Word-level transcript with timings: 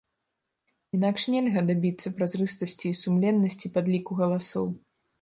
Інакш 0.97 1.27
нельга 1.33 1.59
дабіцца 1.69 2.13
празрыстасці 2.17 2.85
і 2.93 2.97
сумленнасці 3.05 3.75
падліку 3.77 4.11
галасоў. 4.25 4.67